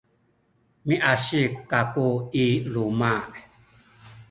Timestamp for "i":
2.43-2.45